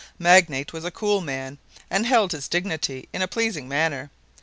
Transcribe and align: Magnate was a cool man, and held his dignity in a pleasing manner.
Magnate 0.17 0.73
was 0.73 0.83
a 0.83 0.89
cool 0.89 1.21
man, 1.21 1.59
and 1.87 2.07
held 2.07 2.31
his 2.31 2.47
dignity 2.47 3.07
in 3.13 3.21
a 3.21 3.27
pleasing 3.27 3.67
manner. 3.67 4.09